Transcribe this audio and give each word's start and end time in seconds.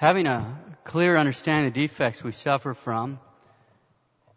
Having 0.00 0.28
a 0.28 0.58
clear 0.82 1.18
understanding 1.18 1.68
of 1.68 1.74
the 1.74 1.80
defects 1.82 2.24
we 2.24 2.32
suffer 2.32 2.72
from 2.72 3.20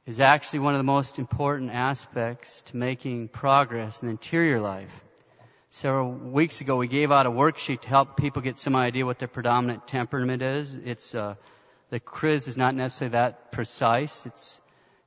is 0.06 0.20
actually 0.20 0.60
one 0.60 0.74
of 0.74 0.80
the 0.80 0.84
most 0.84 1.20
important 1.20 1.72
aspects 1.72 2.64
to 2.64 2.76
making 2.76 3.30
progress 3.30 4.04
in 4.04 4.10
interior 4.10 4.60
life. 4.60 4.92
Several 5.70 6.12
weeks 6.12 6.60
ago, 6.60 6.76
we 6.76 6.90
gave 6.90 7.14
out 7.14 7.28
a 7.28 7.32
worksheet 7.32 7.80
to 7.80 7.88
help 7.88 8.18
people 8.18 8.42
get 8.42 8.60
some 8.60 8.76
idea 8.76 9.06
what 9.06 9.20
their 9.20 9.30
predominant 9.30 9.88
temperament 9.88 10.42
is. 10.42 10.76
It's 10.76 11.16
uh, 11.16 11.36
the 11.92 12.02
quiz 12.02 12.50
is 12.50 12.58
not 12.58 12.76
necessarily 12.76 13.14
that 13.14 13.54
precise. 13.54 14.26
It's 14.26 14.60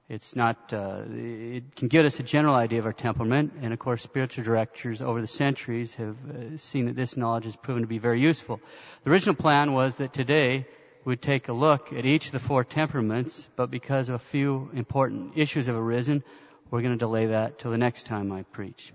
it's 0.08 0.36
not, 0.36 0.72
uh, 0.72 1.02
it 1.08 1.74
can 1.74 1.88
give 1.88 2.04
us 2.04 2.20
a 2.20 2.22
general 2.22 2.54
idea 2.54 2.78
of 2.78 2.86
our 2.86 2.92
temperament, 2.92 3.54
and 3.60 3.72
of 3.72 3.78
course, 3.78 4.02
spiritual 4.02 4.44
directors 4.44 5.02
over 5.02 5.20
the 5.20 5.26
centuries 5.26 5.94
have 5.96 6.16
uh, 6.30 6.56
seen 6.56 6.86
that 6.86 6.94
this 6.94 7.16
knowledge 7.16 7.44
has 7.44 7.56
proven 7.56 7.82
to 7.82 7.88
be 7.88 7.98
very 7.98 8.20
useful. 8.20 8.60
The 9.02 9.10
original 9.10 9.34
plan 9.34 9.72
was 9.72 9.96
that 9.96 10.12
today 10.12 10.66
we'd 11.04 11.22
take 11.22 11.48
a 11.48 11.52
look 11.52 11.92
at 11.92 12.04
each 12.04 12.26
of 12.26 12.32
the 12.32 12.38
four 12.38 12.62
temperaments, 12.62 13.48
but 13.56 13.70
because 13.70 14.08
of 14.08 14.14
a 14.14 14.20
few 14.20 14.70
important 14.74 15.32
issues 15.36 15.66
have 15.66 15.76
arisen, 15.76 16.22
we're 16.70 16.82
going 16.82 16.94
to 16.94 16.98
delay 16.98 17.26
that 17.26 17.58
till 17.58 17.72
the 17.72 17.78
next 17.78 18.06
time 18.06 18.30
I 18.30 18.42
preach. 18.42 18.92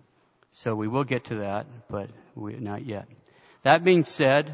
So 0.51 0.75
we 0.75 0.87
will 0.87 1.03
get 1.03 1.25
to 1.25 1.35
that, 1.35 1.65
but 1.89 2.09
we, 2.35 2.53
not 2.55 2.85
yet. 2.85 3.07
That 3.63 3.83
being 3.83 4.05
said, 4.05 4.47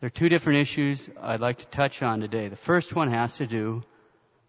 there 0.00 0.06
are 0.06 0.10
two 0.10 0.28
different 0.28 0.60
issues 0.60 1.08
I'd 1.20 1.40
like 1.40 1.58
to 1.58 1.66
touch 1.66 2.02
on 2.02 2.20
today. 2.20 2.48
The 2.48 2.56
first 2.56 2.94
one 2.94 3.10
has 3.10 3.36
to 3.36 3.46
do 3.46 3.82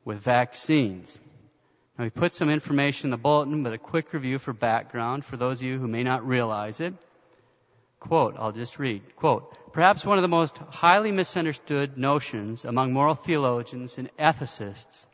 with 0.09 0.18
vaccines. 0.18 1.20
Now, 1.95 2.05
we 2.05 2.09
put 2.09 2.34
some 2.34 2.49
information 2.49 3.08
in 3.08 3.12
the 3.12 3.18
bulletin, 3.18 3.62
but 3.62 3.73
a 3.73 3.77
quick 3.77 4.12
review 4.12 4.40
for 4.40 4.54
background 4.54 5.23
for 5.23 5.38
those 5.38 5.59
of 5.59 5.68
you 5.68 5.77
who 5.77 5.88
may 5.88 6.02
not 6.02 6.27
realize 6.27 6.82
it. 6.82 6.95
Quote, 7.99 8.35
I'll 8.40 8.52
just 8.52 8.80
read. 8.80 9.16
Quote, 9.16 9.72
perhaps 9.72 10.04
one 10.04 10.18
of 10.18 10.23
the 10.23 10.27
most 10.27 10.58
highly 10.58 11.12
misunderstood 11.12 11.95
notions 11.95 12.66
among 12.66 12.91
moral 12.91 13.13
theologians 13.13 13.99
and 13.99 14.10
ethicists 14.18 15.05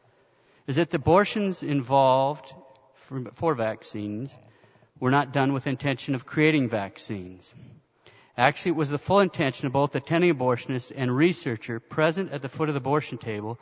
is 0.65 0.77
that 0.77 0.91
the 0.91 0.95
abortions 0.95 1.61
involved 1.61 2.53
for, 2.93 3.21
for 3.33 3.53
vaccines 3.53 4.33
were 5.01 5.11
not 5.11 5.33
done 5.33 5.51
with 5.51 5.67
intention 5.67 6.15
of 6.15 6.25
creating 6.25 6.69
vaccines. 6.69 7.53
Actually, 8.37 8.71
it 8.71 8.77
was 8.77 8.91
the 8.91 8.97
full 8.97 9.19
intention 9.19 9.67
of 9.67 9.73
both 9.73 9.93
attending 9.93 10.33
abortionist 10.33 10.93
and 10.95 11.13
researcher 11.13 11.81
present 11.81 12.31
at 12.31 12.41
the 12.41 12.47
foot 12.47 12.69
of 12.69 12.75
the 12.75 12.85
abortion 12.85 13.17
table 13.17 13.59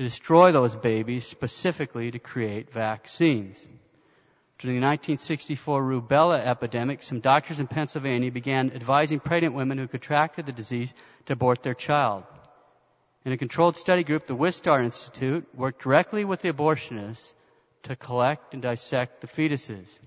to 0.00 0.04
destroy 0.04 0.50
those 0.50 0.74
babies 0.74 1.26
specifically 1.26 2.10
to 2.10 2.18
create 2.18 2.72
vaccines. 2.72 3.58
During 4.58 4.80
the 4.80 4.86
1964 4.86 5.82
rubella 5.82 6.38
epidemic, 6.38 7.02
some 7.02 7.20
doctors 7.20 7.60
in 7.60 7.66
Pennsylvania 7.66 8.32
began 8.32 8.72
advising 8.72 9.20
pregnant 9.20 9.54
women 9.54 9.76
who 9.76 9.86
contracted 9.86 10.46
the 10.46 10.52
disease 10.52 10.94
to 11.26 11.34
abort 11.34 11.62
their 11.62 11.74
child. 11.74 12.24
In 13.26 13.32
a 13.32 13.36
controlled 13.36 13.76
study 13.76 14.02
group, 14.02 14.24
the 14.24 14.34
Wistar 14.34 14.82
Institute 14.82 15.46
worked 15.54 15.82
directly 15.82 16.24
with 16.24 16.40
the 16.40 16.50
abortionists 16.50 17.34
to 17.82 17.94
collect 17.94 18.54
and 18.54 18.62
dissect 18.62 19.20
the 19.20 19.26
fetuses. 19.26 19.98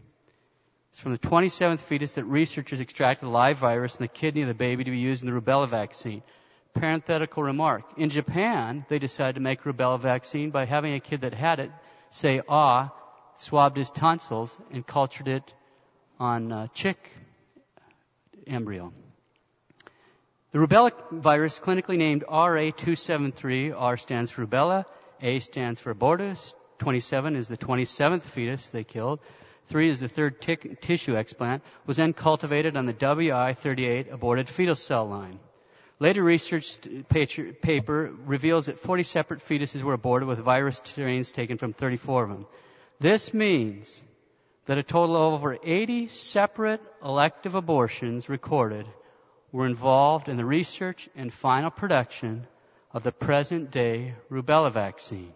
It's 0.90 1.02
from 1.02 1.12
the 1.12 1.20
27th 1.20 1.82
fetus 1.82 2.16
that 2.16 2.24
researchers 2.24 2.82
extracted 2.82 3.28
the 3.28 3.32
live 3.32 3.60
virus 3.60 3.96
in 3.98 4.04
the 4.04 4.08
kidney 4.08 4.42
of 4.42 4.48
the 4.48 4.56
baby 4.56 4.86
to 4.86 4.90
be 4.90 4.98
used 4.98 5.22
in 5.24 5.32
the 5.32 5.40
rubella 5.40 5.70
vaccine 5.70 6.24
parenthetical 6.74 7.44
remark. 7.44 7.84
In 7.98 8.10
Japan, 8.10 8.86
they 8.90 9.00
decided 9.00 9.36
to 9.36 9.42
make 9.42 9.64
rubella 9.64 10.00
vaccine 10.00 10.50
by 10.52 10.66
having 10.66 10.94
a 10.94 11.00
kid 11.00 11.22
that 11.22 11.34
had 11.34 11.60
it 11.60 11.72
say 12.10 12.42
ah, 12.48 12.92
swabbed 13.38 13.78
his 13.78 13.90
tonsils, 13.90 14.58
and 14.72 14.86
cultured 14.86 15.28
it 15.28 15.54
on 16.20 16.52
uh, 16.52 16.68
chick 16.74 17.10
embryo. 18.48 18.94
The 20.52 20.60
rubella 20.60 20.92
virus, 21.12 21.60
clinically 21.60 21.98
named 21.98 22.24
RA273, 22.30 23.74
R 23.76 23.98
stands 23.98 24.30
for 24.30 24.46
rubella, 24.46 24.86
A 25.22 25.40
stands 25.40 25.80
for 25.80 25.94
abortus, 25.94 26.54
27 26.78 27.36
is 27.36 27.48
the 27.48 27.58
27th 27.58 28.22
fetus 28.22 28.68
they 28.68 28.84
killed, 28.84 29.20
3 29.66 29.90
is 29.90 30.00
the 30.00 30.10
third 30.10 30.42
t- 30.42 30.56
tissue 30.56 31.14
explant, 31.14 31.62
was 31.86 31.98
then 31.98 32.14
cultivated 32.14 32.78
on 32.78 32.86
the 32.86 32.94
WI38 32.94 34.12
aborted 34.12 34.50
fetal 34.50 34.76
cell 34.76 35.08
line. 35.08 35.40
Later 36.04 36.22
research 36.22 36.80
paper 37.08 38.14
reveals 38.26 38.66
that 38.66 38.78
40 38.78 39.04
separate 39.04 39.40
fetuses 39.40 39.84
were 39.84 39.94
aborted 39.94 40.28
with 40.28 40.38
virus 40.40 40.82
strains 40.84 41.32
taken 41.32 41.58
from 41.58 41.72
34 41.72 42.24
of 42.24 42.30
them. 42.30 42.46
This 43.00 43.34
means 43.34 44.04
that 44.66 44.78
a 44.78 44.84
total 44.84 45.16
of 45.16 45.36
over 45.36 45.58
80 45.64 46.10
separate 46.10 46.82
elective 47.02 47.56
abortions 47.56 48.28
recorded 48.28 48.86
were 49.54 49.66
involved 49.66 50.28
in 50.28 50.36
the 50.36 50.44
research 50.44 51.08
and 51.16 51.32
final 51.32 51.72
production 51.72 52.48
of 52.92 53.04
the 53.04 53.14
present 53.14 53.72
day 53.72 54.14
rubella 54.30 54.74
vaccine. 54.74 55.32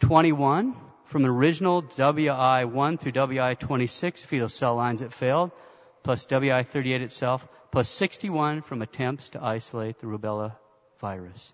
21 0.00 0.74
from 1.04 1.20
the 1.20 1.28
original 1.28 1.82
WI1 1.82 2.98
through 2.98 3.12
WI26 3.12 4.24
fetal 4.24 4.48
cell 4.48 4.74
lines 4.74 5.00
that 5.00 5.12
failed, 5.12 5.50
plus 6.02 6.24
WI38 6.24 7.02
itself, 7.02 7.46
plus 7.70 7.88
61 7.88 8.62
from 8.62 8.82
attempts 8.82 9.30
to 9.30 9.42
isolate 9.42 9.98
the 9.98 10.06
rubella 10.06 10.54
virus. 11.00 11.52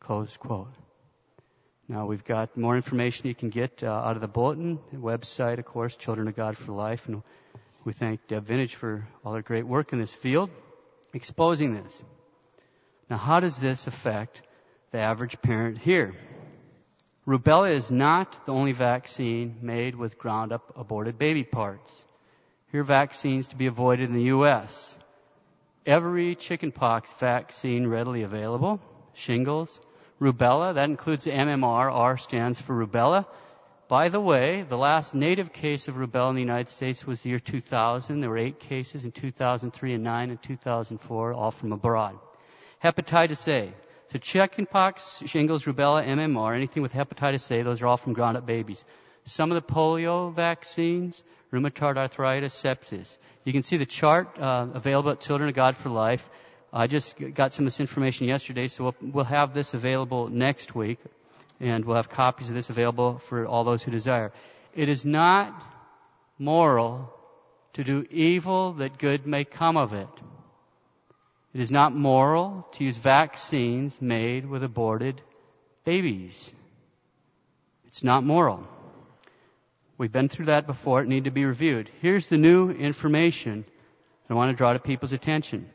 Close 0.00 0.36
quote. 0.36 0.74
Now 1.88 2.06
we've 2.06 2.24
got 2.24 2.56
more 2.56 2.76
information 2.76 3.28
you 3.28 3.34
can 3.34 3.50
get 3.50 3.82
uh, 3.82 3.90
out 3.90 4.16
of 4.16 4.20
the 4.20 4.28
bulletin, 4.28 4.78
the 4.90 4.98
website, 4.98 5.58
of 5.58 5.64
course, 5.64 5.96
Children 5.96 6.28
of 6.28 6.36
God 6.36 6.56
for 6.56 6.72
Life, 6.72 7.06
and 7.08 7.22
we 7.84 7.92
thank 7.92 8.26
Deb 8.26 8.46
Vinnedge 8.46 8.74
for 8.74 9.06
all 9.24 9.34
her 9.34 9.42
great 9.42 9.66
work 9.66 9.92
in 9.92 9.98
this 9.98 10.14
field, 10.14 10.50
exposing 11.12 11.74
this. 11.74 12.04
Now, 13.10 13.18
how 13.18 13.40
does 13.40 13.58
this 13.58 13.86
affect 13.86 14.42
the 14.92 14.98
average 14.98 15.40
parent 15.42 15.78
here? 15.78 16.14
Rubella 17.26 17.74
is 17.74 17.90
not 17.90 18.46
the 18.46 18.52
only 18.52 18.72
vaccine 18.72 19.56
made 19.60 19.94
with 19.94 20.18
ground 20.18 20.52
up 20.52 20.72
aborted 20.76 21.18
baby 21.18 21.44
parts. 21.44 22.04
Here 22.72 22.80
are 22.80 22.84
vaccines 22.84 23.48
to 23.48 23.56
be 23.56 23.66
avoided 23.66 24.08
in 24.08 24.14
the 24.14 24.24
U.S 24.24 24.98
every 25.86 26.34
chickenpox 26.34 27.12
vaccine 27.14 27.86
readily 27.86 28.22
available, 28.22 28.80
shingles, 29.14 29.80
rubella, 30.20 30.74
that 30.74 30.88
includes 30.88 31.26
MMR, 31.26 31.92
R 31.92 32.16
stands 32.16 32.60
for 32.60 32.74
rubella. 32.74 33.26
By 33.88 34.08
the 34.08 34.20
way, 34.20 34.62
the 34.62 34.78
last 34.78 35.14
native 35.14 35.52
case 35.52 35.88
of 35.88 35.96
rubella 35.96 36.30
in 36.30 36.36
the 36.36 36.40
United 36.40 36.70
States 36.70 37.06
was 37.06 37.20
the 37.20 37.30
year 37.30 37.38
2000. 37.38 38.20
There 38.20 38.30
were 38.30 38.38
eight 38.38 38.60
cases 38.60 39.04
in 39.04 39.12
2003 39.12 39.94
and 39.94 40.02
nine 40.02 40.30
in 40.30 40.38
2004, 40.38 41.34
all 41.34 41.50
from 41.50 41.72
abroad. 41.72 42.18
Hepatitis 42.82 43.46
A. 43.48 43.72
So 44.08 44.18
chickenpox, 44.18 45.22
shingles, 45.26 45.64
rubella, 45.64 46.06
MMR, 46.06 46.54
anything 46.54 46.82
with 46.82 46.92
hepatitis 46.92 47.50
A, 47.50 47.62
those 47.62 47.82
are 47.82 47.86
all 47.86 47.96
from 47.96 48.14
ground 48.14 48.36
up 48.36 48.46
babies. 48.46 48.84
Some 49.26 49.50
of 49.50 49.54
the 49.54 49.74
polio 49.74 50.32
vaccines, 50.32 51.22
rheumatoid 51.54 51.96
arthritis, 51.96 52.54
sepsis. 52.54 53.16
You 53.44 53.52
can 53.52 53.62
see 53.62 53.76
the 53.76 53.86
chart 53.86 54.38
uh, 54.38 54.66
available 54.74 55.10
at 55.10 55.20
Children 55.20 55.48
of 55.48 55.54
God 55.54 55.76
for 55.76 55.88
Life. 55.88 56.28
I 56.72 56.88
just 56.88 57.14
got 57.34 57.54
some 57.54 57.64
of 57.64 57.72
this 57.72 57.78
information 57.78 58.26
yesterday, 58.26 58.66
so 58.66 58.84
we'll, 58.84 58.96
we'll 59.12 59.24
have 59.24 59.54
this 59.54 59.74
available 59.74 60.28
next 60.28 60.74
week, 60.74 60.98
and 61.60 61.84
we'll 61.84 61.96
have 61.96 62.08
copies 62.08 62.48
of 62.48 62.56
this 62.56 62.68
available 62.70 63.18
for 63.18 63.46
all 63.46 63.62
those 63.62 63.82
who 63.82 63.92
desire. 63.92 64.32
It 64.74 64.88
is 64.88 65.04
not 65.04 65.54
moral 66.38 67.14
to 67.74 67.84
do 67.84 68.04
evil 68.10 68.72
that 68.74 68.98
good 68.98 69.26
may 69.26 69.44
come 69.44 69.76
of 69.76 69.92
it. 69.92 70.08
It 71.52 71.60
is 71.60 71.70
not 71.70 71.94
moral 71.94 72.66
to 72.72 72.84
use 72.84 72.96
vaccines 72.96 74.02
made 74.02 74.44
with 74.44 74.64
aborted 74.64 75.20
babies. 75.84 76.52
It's 77.86 78.02
not 78.02 78.24
moral. 78.24 78.66
We've 79.96 80.10
been 80.10 80.28
through 80.28 80.46
that 80.46 80.66
before. 80.66 81.02
It 81.02 81.08
needed 81.08 81.24
to 81.24 81.30
be 81.30 81.44
reviewed. 81.44 81.90
Here's 82.02 82.28
the 82.28 82.36
new 82.36 82.70
information 82.70 83.64
I 84.28 84.34
want 84.34 84.50
to 84.50 84.56
draw 84.56 84.72
to 84.72 84.80
people's 84.80 85.12
attention. 85.12 85.70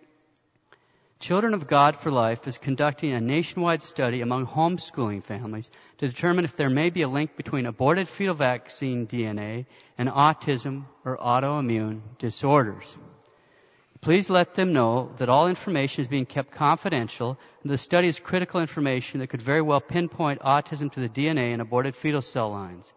Children 1.19 1.53
of 1.53 1.67
God 1.67 1.95
for 1.95 2.11
Life 2.11 2.47
is 2.47 2.57
conducting 2.57 3.13
a 3.13 3.21
nationwide 3.21 3.83
study 3.83 4.21
among 4.21 4.47
homeschooling 4.47 5.23
families 5.23 5.69
to 5.97 6.07
determine 6.07 6.45
if 6.45 6.55
there 6.55 6.69
may 6.69 6.89
be 6.89 7.01
a 7.01 7.09
link 7.09 7.35
between 7.35 7.65
aborted 7.65 8.07
fetal 8.07 8.35
vaccine 8.35 9.05
DNA 9.05 9.65
and 9.97 10.09
autism 10.09 10.85
or 11.05 11.17
autoimmune 11.17 12.01
disorders. 12.19 12.97
Please 14.01 14.29
let 14.29 14.55
them 14.55 14.71
know 14.71 15.11
that 15.17 15.27
all 15.27 15.47
information 15.47 16.01
is 16.01 16.07
being 16.07 16.25
kept 16.25 16.51
confidential 16.51 17.37
and 17.63 17.71
the 17.71 17.77
study 17.77 18.07
is 18.07 18.19
critical 18.19 18.61
information 18.61 19.19
that 19.19 19.27
could 19.27 19.41
very 19.41 19.61
well 19.61 19.81
pinpoint 19.81 20.39
autism 20.39 20.91
to 20.93 21.01
the 21.01 21.09
DNA 21.09 21.53
in 21.53 21.59
aborted 21.59 21.95
fetal 21.95 22.21
cell 22.21 22.49
lines. 22.49 22.93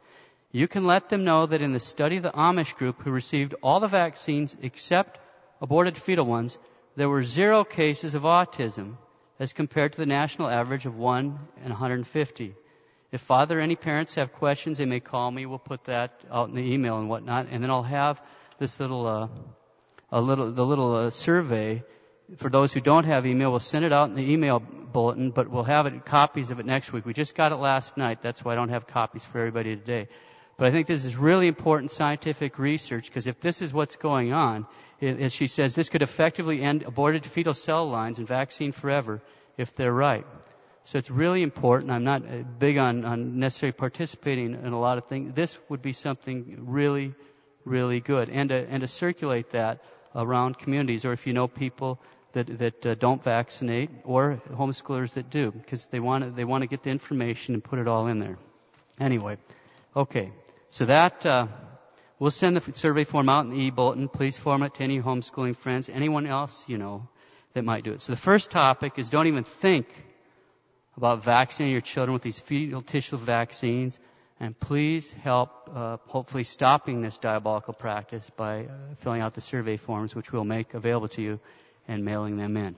You 0.53 0.69
can 0.69 0.85
let 0.85 1.09
them 1.09 1.25
know 1.25 1.47
that 1.47 1.63
in 1.63 1.73
the 1.73 1.81
study 1.81 2.19
of 2.19 2.23
the 2.23 2.31
Amish 2.31 2.77
group 2.77 3.01
who 3.03 3.11
received 3.11 3.55
all 3.63 3.81
the 3.81 3.87
vaccines 3.87 4.57
except 4.61 5.19
aborted 5.63 5.97
fetal 5.97 6.27
ones, 6.27 6.59
there 6.95 7.09
were 7.09 7.23
zero 7.23 7.65
cases 7.65 8.15
of 8.15 8.23
autism 8.23 8.97
as 9.41 9.55
compared 9.55 9.95
to 9.95 9.99
the 9.99 10.07
national 10.07 10.49
average 10.49 10.85
of 10.85 10.95
1 10.95 11.39
in 11.65 11.71
150. 11.71 12.55
If 13.11 13.21
father 13.23 13.61
any 13.61 13.77
parents 13.77 14.15
have 14.17 14.33
questions, 14.35 14.79
they 14.79 14.85
may 14.85 15.01
call 15.01 15.31
me. 15.31 15.47
We'll 15.47 15.59
put 15.59 15.85
that 15.85 16.21
out 16.31 16.51
in 16.51 16.55
the 16.55 16.73
email 16.73 16.99
and 16.99 17.09
whatnot, 17.09 17.47
and 17.51 17.63
then 17.63 17.71
I'll 17.71 17.83
have 17.83 18.23
this 18.59 18.79
little, 18.79 19.07
uh, 19.07 19.29
a 20.11 20.21
little, 20.21 20.53
the 20.53 20.65
little 20.65 20.95
uh, 20.95 21.11
survey 21.11 21.83
for 22.37 22.49
those 22.49 22.73
who 22.73 22.81
don't 22.81 23.05
have 23.05 23.27
email, 23.27 23.51
we'll 23.51 23.61
send 23.61 23.85
it 23.85 23.93
out 23.93 24.09
in 24.09 24.15
the 24.15 24.33
email 24.33 24.61
bulletin, 24.61 25.31
but 25.31 25.49
we'll 25.49 25.65
have 25.65 25.87
it, 25.87 26.05
copies 26.05 26.51
of 26.51 26.61
it 26.61 26.67
next 26.67 26.93
week. 26.93 27.05
We 27.05 27.13
just 27.13 27.35
got 27.35 27.53
it 27.53 27.57
last 27.57 27.97
night. 27.97 28.23
That's 28.23 28.45
why 28.45 28.53
I 28.53 28.55
don't 28.57 28.71
have 28.71 28.87
copies 28.87 29.25
for 29.25 29.39
everybody 29.39 29.77
today. 29.77 30.09
But 30.57 30.69
I 30.69 30.71
think 30.71 30.87
this 30.87 31.05
is 31.05 31.17
really 31.17 31.49
important 31.49 31.91
scientific 31.91 32.59
research 32.59 33.07
because 33.07 33.27
if 33.27 33.41
this 33.41 33.63
is 33.63 33.73
what's 33.73 33.97
going 33.97 34.33
on, 34.33 34.67
as 35.01 35.33
she 35.33 35.47
says, 35.47 35.75
this 35.75 35.89
could 35.89 36.03
effectively 36.03 36.63
end 36.63 36.83
aborted 36.83 37.25
fetal 37.25 37.55
cell 37.55 37.89
lines 37.89 38.19
and 38.19 38.29
vaccine 38.29 38.73
forever 38.73 39.21
if 39.57 39.75
they're 39.75 39.93
right. 39.93 40.27
So 40.85 40.99
it's 40.99 41.11
really 41.11 41.43
important. 41.43 41.93
I'm 41.93 42.05
not 42.05 42.23
uh, 42.23 42.43
big 42.59 42.77
on, 42.77 43.05
on 43.05 43.39
necessarily 43.39 43.73
participating 43.73 44.55
in 44.55 44.73
a 44.73 44.81
lot 44.81 44.99
of 44.99 45.07
things. 45.07 45.33
This 45.35 45.57
would 45.69 45.81
be 45.81 45.93
something 45.93 46.57
really, 46.67 47.15
really 47.65 48.01
good. 48.01 48.29
And 48.31 48.49
to, 48.49 48.57
and 48.69 48.81
to 48.81 48.89
circulate 48.89 49.51
that 49.51 49.81
around 50.15 50.59
communities 50.59 51.05
or 51.05 51.13
if 51.13 51.27
you 51.27 51.33
know 51.33 51.47
people 51.47 52.01
that, 52.33 52.59
that 52.59 52.87
uh, 52.87 52.95
don't 52.95 53.23
vaccinate 53.23 53.91
or 54.05 54.43
homeschoolers 54.51 55.15
that 55.15 55.31
do 55.31 55.53
because 55.53 55.87
they 55.87 56.01
want 56.01 56.25
to, 56.25 56.31
they 56.31 56.45
want 56.45 56.63
to 56.63 56.67
get 56.67 56.83
the 56.83 56.91
information 56.91 57.55
and 57.55 57.63
put 57.63 57.79
it 57.79 57.87
all 57.87 58.09
in 58.09 58.19
there. 58.19 58.39
Anyway, 58.99 59.37
okay. 59.97 60.33
So 60.71 60.87
that, 60.87 61.27
uh, 61.27 61.49
we'll 62.19 62.31
send 62.31 62.57
the 62.57 62.73
survey 62.75 63.05
form 63.05 63.29
out 63.29 63.45
in 63.45 63.51
the 63.51 63.59
e-bulletin. 63.59 64.09
Please 64.09 64.37
form 64.37 64.63
it 64.63 64.75
to 64.75 64.83
any 64.83 65.01
homeschooling 65.01 65.57
friends, 65.57 65.89
anyone 65.89 66.27
else 66.27 66.65
you 66.69 66.79
know 66.79 67.09
that 67.55 67.65
might 67.65 67.85
do 67.85 67.93
it. 67.93 68.01
So 68.01 68.13
the 68.13 68.19
first 68.19 68.51
topic 68.51 68.99
is 68.99 69.11
don't 69.11 69.27
even 69.27 69.45
think 69.45 69.87
about 70.97 71.25
vaccinating 71.25 71.73
your 71.73 71.81
children 71.81 72.13
with 72.13 72.23
these 72.23 72.39
fetal 72.39 72.83
tissue 72.83 73.17
vaccines. 73.17 73.99
And 74.41 74.59
please 74.59 75.13
help, 75.13 75.71
uh, 75.73 75.99
hopefully, 76.07 76.43
stopping 76.43 77.01
this 77.01 77.19
diabolical 77.19 77.75
practice 77.75 78.29
by 78.31 78.65
uh, 78.65 78.69
filling 78.99 79.21
out 79.21 79.35
the 79.35 79.41
survey 79.41 79.77
forms, 79.77 80.17
which 80.17 80.33
we'll 80.33 80.45
make 80.45 80.75
available 80.75 81.09
to 81.09 81.23
you, 81.23 81.41
and 81.87 82.05
mailing 82.05 82.37
them 82.39 82.57
in. 82.57 82.75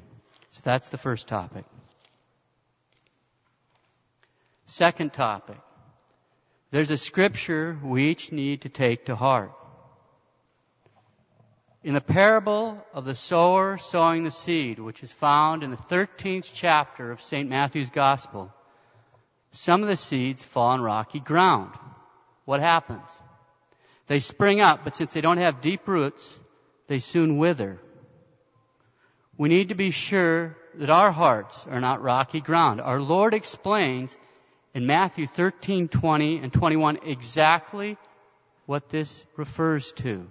So 0.50 0.60
that's 0.62 0.90
the 0.90 0.98
first 0.98 1.26
topic. 1.26 1.64
Second 4.66 5.14
topic. 5.14 5.56
There's 6.74 6.90
a 6.90 6.96
scripture 6.96 7.78
we 7.84 8.08
each 8.08 8.32
need 8.32 8.62
to 8.62 8.68
take 8.68 9.06
to 9.06 9.14
heart. 9.14 9.52
In 11.84 11.94
the 11.94 12.00
parable 12.00 12.84
of 12.92 13.04
the 13.04 13.14
sower 13.14 13.76
sowing 13.76 14.24
the 14.24 14.32
seed, 14.32 14.80
which 14.80 15.04
is 15.04 15.12
found 15.12 15.62
in 15.62 15.70
the 15.70 15.76
13th 15.76 16.50
chapter 16.52 17.12
of 17.12 17.22
St. 17.22 17.48
Matthew's 17.48 17.90
Gospel, 17.90 18.52
some 19.52 19.82
of 19.82 19.88
the 19.88 19.94
seeds 19.94 20.44
fall 20.44 20.70
on 20.70 20.82
rocky 20.82 21.20
ground. 21.20 21.70
What 22.44 22.58
happens? 22.58 23.06
They 24.08 24.18
spring 24.18 24.60
up, 24.60 24.82
but 24.82 24.96
since 24.96 25.12
they 25.12 25.20
don't 25.20 25.38
have 25.38 25.60
deep 25.60 25.86
roots, 25.86 26.40
they 26.88 26.98
soon 26.98 27.38
wither. 27.38 27.78
We 29.38 29.48
need 29.48 29.68
to 29.68 29.76
be 29.76 29.92
sure 29.92 30.56
that 30.74 30.90
our 30.90 31.12
hearts 31.12 31.68
are 31.70 31.80
not 31.80 32.02
rocky 32.02 32.40
ground. 32.40 32.80
Our 32.80 33.00
Lord 33.00 33.32
explains 33.32 34.16
in 34.74 34.86
Matthew 34.86 35.26
13, 35.26 35.88
20 35.88 36.38
and 36.38 36.52
21 36.52 36.98
exactly 37.06 37.96
what 38.66 38.88
this 38.88 39.24
refers 39.36 39.92
to. 39.92 40.26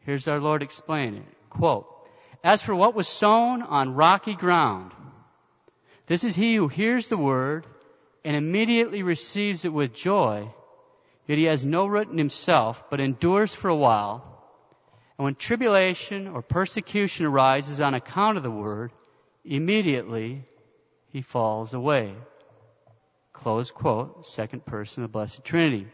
Here's 0.00 0.28
our 0.28 0.38
Lord 0.38 0.62
explaining 0.62 1.22
it. 1.22 1.36
Quote, 1.48 1.86
As 2.44 2.60
for 2.60 2.74
what 2.74 2.94
was 2.94 3.08
sown 3.08 3.62
on 3.62 3.94
rocky 3.94 4.34
ground, 4.34 4.92
this 6.06 6.24
is 6.24 6.36
he 6.36 6.54
who 6.54 6.68
hears 6.68 7.08
the 7.08 7.16
word 7.16 7.66
and 8.24 8.36
immediately 8.36 9.02
receives 9.02 9.64
it 9.64 9.72
with 9.72 9.94
joy, 9.94 10.48
yet 11.26 11.38
he 11.38 11.44
has 11.44 11.64
no 11.64 11.86
root 11.86 12.10
in 12.10 12.18
himself, 12.18 12.82
but 12.90 13.00
endures 13.00 13.54
for 13.54 13.68
a 13.68 13.76
while. 13.76 14.26
And 15.16 15.24
when 15.24 15.34
tribulation 15.36 16.28
or 16.28 16.42
persecution 16.42 17.26
arises 17.26 17.80
on 17.80 17.94
account 17.94 18.36
of 18.36 18.42
the 18.42 18.50
word, 18.50 18.90
immediately 19.44 20.44
he 21.08 21.22
falls 21.22 21.72
away. 21.72 22.14
Close 23.32 23.70
quote, 23.70 24.26
second 24.26 24.66
person 24.66 25.02
of 25.02 25.10
the 25.10 25.12
Blessed 25.12 25.44
Trinity. 25.44 25.86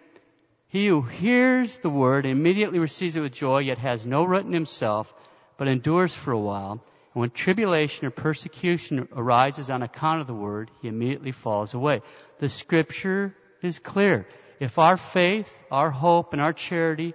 He 0.68 0.86
who 0.88 1.02
hears 1.02 1.78
the 1.78 1.90
word 1.90 2.26
immediately 2.26 2.78
receives 2.78 3.16
it 3.16 3.20
with 3.20 3.32
joy, 3.32 3.58
yet 3.58 3.78
has 3.78 4.06
no 4.06 4.24
root 4.24 4.46
in 4.46 4.52
himself, 4.52 5.12
but 5.56 5.68
endures 5.68 6.14
for 6.14 6.32
a 6.32 6.38
while, 6.38 6.72
and 6.72 7.20
when 7.20 7.30
tribulation 7.30 8.06
or 8.06 8.10
persecution 8.10 9.08
arises 9.12 9.70
on 9.70 9.82
account 9.82 10.20
of 10.20 10.26
the 10.26 10.34
word, 10.34 10.70
he 10.82 10.88
immediately 10.88 11.32
falls 11.32 11.74
away. 11.74 12.02
The 12.40 12.48
scripture 12.48 13.34
is 13.62 13.78
clear. 13.78 14.26
If 14.58 14.78
our 14.78 14.96
faith, 14.96 15.62
our 15.70 15.90
hope, 15.90 16.32
and 16.32 16.42
our 16.42 16.52
charity 16.52 17.14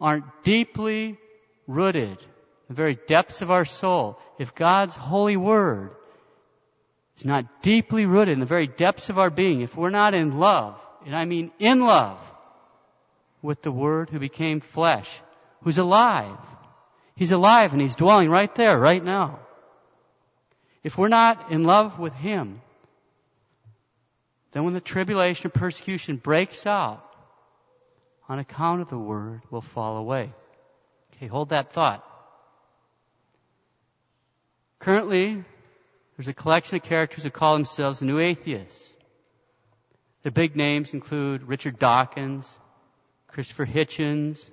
aren't 0.00 0.24
deeply 0.42 1.18
rooted 1.66 2.18
in 2.20 2.68
the 2.68 2.74
very 2.74 2.98
depths 3.06 3.42
of 3.42 3.50
our 3.50 3.64
soul, 3.64 4.18
if 4.38 4.54
God's 4.54 4.96
holy 4.96 5.36
word 5.36 5.92
is 7.18 7.24
not 7.24 7.62
deeply 7.62 8.06
rooted 8.06 8.32
in 8.32 8.40
the 8.40 8.46
very 8.46 8.68
depths 8.68 9.10
of 9.10 9.18
our 9.18 9.30
being, 9.30 9.60
if 9.60 9.76
we're 9.76 9.90
not 9.90 10.14
in 10.14 10.38
love, 10.38 10.80
and 11.04 11.16
I 11.16 11.24
mean 11.24 11.50
in 11.58 11.80
love, 11.80 12.18
with 13.42 13.60
the 13.62 13.72
Word 13.72 14.08
who 14.08 14.20
became 14.20 14.60
flesh, 14.60 15.20
who's 15.62 15.78
alive. 15.78 16.38
He's 17.16 17.32
alive 17.32 17.72
and 17.72 17.82
He's 17.82 17.96
dwelling 17.96 18.30
right 18.30 18.54
there, 18.54 18.78
right 18.78 19.02
now. 19.02 19.40
If 20.84 20.96
we're 20.96 21.08
not 21.08 21.50
in 21.50 21.64
love 21.64 21.98
with 21.98 22.14
Him, 22.14 22.60
then 24.52 24.64
when 24.64 24.74
the 24.74 24.80
tribulation 24.80 25.48
or 25.48 25.50
persecution 25.50 26.16
breaks 26.16 26.66
out, 26.66 27.04
on 28.28 28.38
account 28.38 28.82
of 28.82 28.90
the 28.90 28.98
Word, 28.98 29.40
we'll 29.50 29.60
fall 29.60 29.96
away. 29.96 30.32
Okay, 31.14 31.26
hold 31.26 31.48
that 31.48 31.72
thought. 31.72 32.04
Currently, 34.78 35.44
there's 36.18 36.26
a 36.26 36.34
collection 36.34 36.76
of 36.76 36.82
characters 36.82 37.22
who 37.22 37.30
call 37.30 37.54
themselves 37.54 38.00
the 38.00 38.04
New 38.04 38.18
Atheists. 38.18 38.92
Their 40.24 40.32
big 40.32 40.56
names 40.56 40.92
include 40.92 41.44
Richard 41.44 41.78
Dawkins, 41.78 42.58
Christopher 43.28 43.64
Hitchens, 43.64 44.50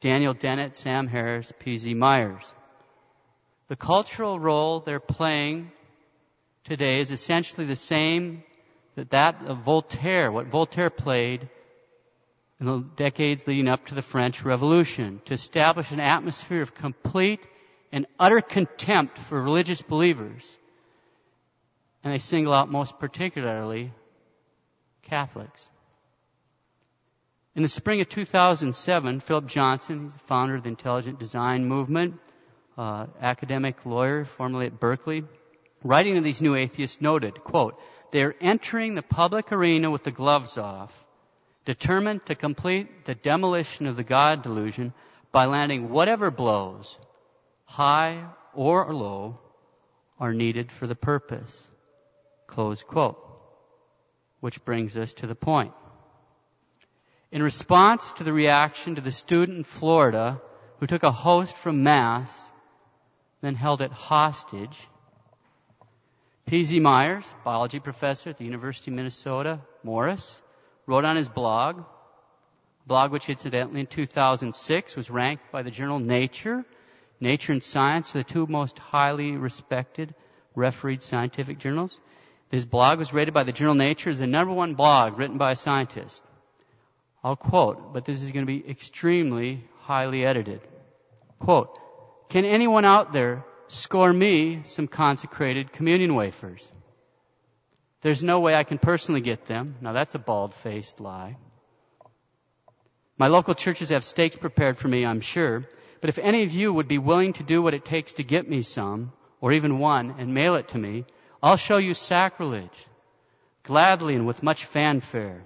Daniel 0.00 0.34
Dennett, 0.34 0.76
Sam 0.76 1.06
Harris, 1.06 1.52
P.Z. 1.60 1.94
Myers. 1.94 2.52
The 3.68 3.76
cultural 3.76 4.40
role 4.40 4.80
they're 4.80 4.98
playing 4.98 5.70
today 6.64 6.98
is 6.98 7.12
essentially 7.12 7.66
the 7.66 7.76
same 7.76 8.42
that 8.96 9.10
that 9.10 9.42
of 9.46 9.58
Voltaire, 9.58 10.32
what 10.32 10.48
Voltaire 10.48 10.90
played 10.90 11.48
in 12.58 12.66
the 12.66 12.84
decades 12.96 13.46
leading 13.46 13.68
up 13.68 13.86
to 13.86 13.94
the 13.94 14.02
French 14.02 14.44
Revolution, 14.44 15.20
to 15.26 15.34
establish 15.34 15.92
an 15.92 16.00
atmosphere 16.00 16.62
of 16.62 16.74
complete 16.74 17.46
and 17.92 18.06
utter 18.18 18.40
contempt 18.40 19.18
for 19.18 19.40
religious 19.40 19.82
believers. 19.82 20.58
And 22.06 22.14
they 22.14 22.20
single 22.20 22.52
out 22.52 22.70
most 22.70 23.00
particularly 23.00 23.90
Catholics. 25.02 25.68
In 27.56 27.62
the 27.62 27.68
spring 27.68 28.00
of 28.00 28.08
2007, 28.08 29.18
Philip 29.18 29.46
Johnson, 29.48 30.04
he's 30.04 30.12
the 30.12 30.20
founder 30.20 30.54
of 30.54 30.62
the 30.62 30.68
Intelligent 30.68 31.18
Design 31.18 31.64
Movement, 31.64 32.20
uh, 32.78 33.06
academic 33.20 33.84
lawyer, 33.84 34.24
formerly 34.24 34.66
at 34.66 34.78
Berkeley, 34.78 35.24
writing 35.82 36.14
to 36.14 36.20
these 36.20 36.40
new 36.40 36.54
atheists, 36.54 37.00
noted, 37.00 37.42
quote, 37.42 37.76
they 38.12 38.22
are 38.22 38.36
entering 38.40 38.94
the 38.94 39.02
public 39.02 39.50
arena 39.50 39.90
with 39.90 40.04
the 40.04 40.12
gloves 40.12 40.58
off, 40.58 40.94
determined 41.64 42.24
to 42.26 42.36
complete 42.36 43.04
the 43.04 43.16
demolition 43.16 43.88
of 43.88 43.96
the 43.96 44.04
God 44.04 44.44
delusion 44.44 44.92
by 45.32 45.46
landing 45.46 45.90
whatever 45.90 46.30
blows, 46.30 47.00
high 47.64 48.24
or 48.54 48.94
low, 48.94 49.40
are 50.20 50.32
needed 50.32 50.70
for 50.70 50.86
the 50.86 50.94
purpose. 50.94 51.66
Close 52.46 52.82
quote. 52.82 53.18
Which 54.40 54.64
brings 54.64 54.96
us 54.96 55.14
to 55.14 55.26
the 55.26 55.34
point. 55.34 55.72
In 57.32 57.42
response 57.42 58.12
to 58.14 58.24
the 58.24 58.32
reaction 58.32 58.94
to 58.94 59.00
the 59.00 59.12
student 59.12 59.58
in 59.58 59.64
Florida 59.64 60.40
who 60.78 60.86
took 60.86 61.02
a 61.02 61.10
host 61.10 61.56
from 61.56 61.82
Mass, 61.82 62.32
then 63.40 63.54
held 63.54 63.82
it 63.82 63.92
hostage, 63.92 64.78
P.Z. 66.46 66.78
Myers, 66.78 67.34
biology 67.44 67.80
professor 67.80 68.30
at 68.30 68.36
the 68.36 68.44
University 68.44 68.92
of 68.92 68.96
Minnesota, 68.96 69.60
Morris, 69.82 70.40
wrote 70.86 71.04
on 71.04 71.16
his 71.16 71.28
blog, 71.28 71.82
blog 72.86 73.10
which 73.10 73.28
incidentally 73.28 73.80
in 73.80 73.86
2006 73.86 74.94
was 74.96 75.10
ranked 75.10 75.50
by 75.50 75.62
the 75.62 75.70
journal 75.70 75.98
Nature. 75.98 76.64
Nature 77.20 77.52
and 77.52 77.64
Science 77.64 78.12
the 78.12 78.22
two 78.22 78.46
most 78.46 78.78
highly 78.78 79.36
respected, 79.36 80.14
refereed 80.54 81.02
scientific 81.02 81.58
journals. 81.58 82.00
His 82.50 82.64
blog 82.64 82.98
was 82.98 83.12
rated 83.12 83.34
by 83.34 83.42
the 83.42 83.52
journal 83.52 83.74
Nature 83.74 84.10
as 84.10 84.20
the 84.20 84.26
number 84.26 84.52
one 84.52 84.74
blog 84.74 85.18
written 85.18 85.38
by 85.38 85.52
a 85.52 85.56
scientist. 85.56 86.22
I'll 87.24 87.36
quote, 87.36 87.92
but 87.92 88.04
this 88.04 88.22
is 88.22 88.30
going 88.30 88.46
to 88.46 88.52
be 88.52 88.68
extremely 88.68 89.64
highly 89.80 90.24
edited. 90.24 90.60
Quote, 91.40 91.78
can 92.28 92.44
anyone 92.44 92.84
out 92.84 93.12
there 93.12 93.44
score 93.68 94.12
me 94.12 94.62
some 94.64 94.86
consecrated 94.86 95.72
communion 95.72 96.14
wafers? 96.14 96.70
There's 98.02 98.22
no 98.22 98.40
way 98.40 98.54
I 98.54 98.62
can 98.62 98.78
personally 98.78 99.20
get 99.20 99.46
them. 99.46 99.74
Now 99.80 99.92
that's 99.92 100.14
a 100.14 100.20
bald-faced 100.20 101.00
lie. 101.00 101.36
My 103.18 103.26
local 103.28 103.54
churches 103.54 103.88
have 103.88 104.04
stakes 104.04 104.36
prepared 104.36 104.76
for 104.76 104.86
me, 104.86 105.04
I'm 105.04 105.20
sure. 105.20 105.64
But 106.00 106.10
if 106.10 106.18
any 106.18 106.44
of 106.44 106.52
you 106.52 106.72
would 106.72 106.86
be 106.86 106.98
willing 106.98 107.32
to 107.34 107.42
do 107.42 107.62
what 107.62 107.74
it 107.74 107.84
takes 107.84 108.14
to 108.14 108.22
get 108.22 108.48
me 108.48 108.62
some, 108.62 109.12
or 109.40 109.52
even 109.52 109.78
one, 109.78 110.14
and 110.18 110.34
mail 110.34 110.54
it 110.54 110.68
to 110.68 110.78
me, 110.78 111.06
I'll 111.46 111.56
show 111.56 111.76
you 111.76 111.94
sacrilege, 111.94 112.76
gladly 113.62 114.16
and 114.16 114.26
with 114.26 114.42
much 114.42 114.64
fanfare. 114.64 115.44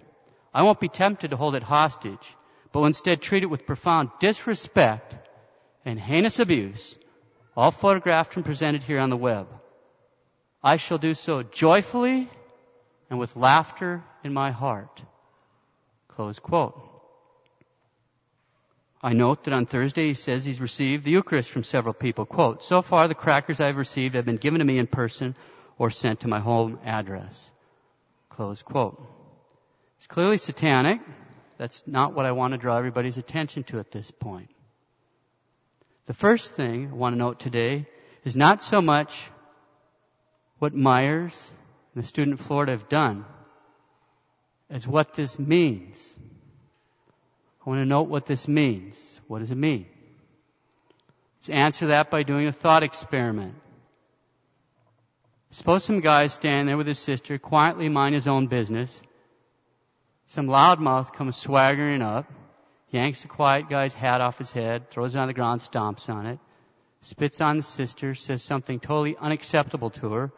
I 0.54 0.62
won't 0.62 0.80
be 0.80 0.88
tempted 0.88 1.28
to 1.28 1.36
hold 1.36 1.54
it 1.54 1.62
hostage, 1.62 2.36
but 2.72 2.80
will 2.80 2.86
instead 2.86 3.20
treat 3.20 3.42
it 3.42 3.50
with 3.50 3.66
profound 3.66 4.08
disrespect 4.18 5.14
and 5.84 6.00
heinous 6.00 6.38
abuse, 6.38 6.98
all 7.54 7.70
photographed 7.70 8.34
and 8.36 8.46
presented 8.46 8.82
here 8.82 8.98
on 8.98 9.10
the 9.10 9.16
web. 9.18 9.46
I 10.62 10.76
shall 10.76 10.96
do 10.96 11.12
so 11.12 11.42
joyfully 11.42 12.30
and 13.10 13.18
with 13.18 13.36
laughter 13.36 14.02
in 14.24 14.32
my 14.32 14.52
heart. 14.52 15.02
Close 16.08 16.38
quote. 16.38 16.80
I 19.02 19.12
note 19.12 19.44
that 19.44 19.52
on 19.52 19.66
Thursday 19.66 20.08
he 20.08 20.14
says 20.14 20.46
he's 20.46 20.62
received 20.62 21.04
the 21.04 21.10
Eucharist 21.10 21.50
from 21.50 21.62
several 21.62 21.92
people. 21.92 22.24
Quote, 22.24 22.62
so 22.62 22.80
far 22.80 23.06
the 23.06 23.14
crackers 23.14 23.60
I've 23.60 23.76
received 23.76 24.14
have 24.14 24.24
been 24.24 24.36
given 24.36 24.60
to 24.60 24.64
me 24.64 24.78
in 24.78 24.86
person 24.86 25.36
or 25.80 25.88
sent 25.88 26.20
to 26.20 26.28
my 26.28 26.38
home 26.38 26.78
address. 26.84 27.50
Close 28.28 28.60
quote. 28.60 29.02
It's 29.96 30.06
clearly 30.06 30.36
satanic. 30.36 31.00
That's 31.56 31.86
not 31.86 32.12
what 32.12 32.26
I 32.26 32.32
want 32.32 32.52
to 32.52 32.58
draw 32.58 32.76
everybody's 32.76 33.16
attention 33.16 33.64
to 33.64 33.78
at 33.78 33.90
this 33.90 34.10
point. 34.10 34.50
The 36.04 36.12
first 36.12 36.52
thing 36.52 36.90
I 36.92 36.94
want 36.94 37.14
to 37.14 37.18
note 37.18 37.40
today 37.40 37.86
is 38.24 38.36
not 38.36 38.62
so 38.62 38.82
much 38.82 39.30
what 40.58 40.74
Myers 40.74 41.50
and 41.94 42.04
the 42.04 42.06
student 42.06 42.40
Florida 42.40 42.72
have 42.72 42.90
done 42.90 43.24
as 44.68 44.86
what 44.86 45.14
this 45.14 45.38
means. 45.38 46.14
I 47.64 47.70
want 47.70 47.80
to 47.80 47.86
note 47.86 48.10
what 48.10 48.26
this 48.26 48.46
means. 48.46 49.18
What 49.28 49.38
does 49.38 49.50
it 49.50 49.56
mean? 49.56 49.86
Let's 51.38 51.48
answer 51.48 51.86
that 51.86 52.10
by 52.10 52.22
doing 52.22 52.48
a 52.48 52.52
thought 52.52 52.82
experiment. 52.82 53.54
Suppose 55.50 55.84
some 55.84 56.00
guy 56.00 56.26
standing 56.26 56.66
there 56.66 56.76
with 56.76 56.86
his 56.86 56.98
sister, 56.98 57.38
quietly 57.38 57.88
mind 57.88 58.14
his 58.14 58.28
own 58.28 58.46
business. 58.46 59.02
Some 60.26 60.46
loudmouth 60.46 61.12
comes 61.12 61.36
swaggering 61.36 62.02
up, 62.02 62.30
yanks 62.90 63.22
the 63.22 63.28
quiet 63.28 63.68
guy's 63.68 63.94
hat 63.94 64.20
off 64.20 64.38
his 64.38 64.52
head, 64.52 64.90
throws 64.90 65.16
it 65.16 65.18
on 65.18 65.26
the 65.26 65.34
ground, 65.34 65.60
stomps 65.60 66.08
on 66.08 66.26
it, 66.26 66.38
spits 67.00 67.40
on 67.40 67.56
the 67.56 67.62
sister, 67.64 68.14
says 68.14 68.44
something 68.44 68.78
totally 68.78 69.16
unacceptable 69.18 69.90
to 69.90 70.12
her, 70.12 70.32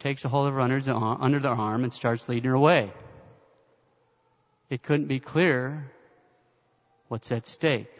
takes 0.00 0.26
a 0.26 0.28
hold 0.28 0.48
of 0.48 0.54
her 0.54 0.60
under 0.60 0.80
the 1.40 1.48
arm 1.48 1.82
and 1.82 1.94
starts 1.94 2.28
leading 2.28 2.50
her 2.50 2.54
away. 2.54 2.92
It 4.68 4.82
couldn't 4.82 5.08
be 5.08 5.18
clearer 5.18 5.90
what's 7.08 7.32
at 7.32 7.46
stake. 7.46 7.90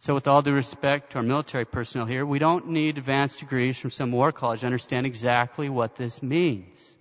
So 0.00 0.14
with 0.14 0.28
all 0.28 0.42
due 0.42 0.52
respect 0.52 1.10
to 1.10 1.18
our 1.18 1.22
military 1.24 1.64
personnel 1.64 2.06
here, 2.06 2.24
we 2.24 2.38
don't 2.38 2.68
need 2.68 2.98
advanced 2.98 3.40
degrees 3.40 3.76
from 3.76 3.90
some 3.90 4.12
war 4.12 4.30
college 4.30 4.60
to 4.60 4.66
understand 4.66 5.06
exactly 5.06 5.68
what 5.68 5.96
this 5.96 6.22
means. 6.22 6.96